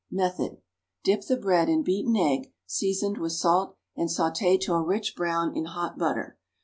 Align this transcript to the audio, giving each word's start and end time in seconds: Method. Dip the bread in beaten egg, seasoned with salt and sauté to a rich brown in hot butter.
Method. 0.09 0.57
Dip 1.03 1.21
the 1.27 1.37
bread 1.37 1.69
in 1.69 1.83
beaten 1.83 2.15
egg, 2.15 2.51
seasoned 2.65 3.19
with 3.19 3.33
salt 3.33 3.77
and 3.95 4.09
sauté 4.09 4.59
to 4.61 4.73
a 4.73 4.81
rich 4.81 5.15
brown 5.15 5.55
in 5.55 5.65
hot 5.65 5.99
butter. 5.99 6.39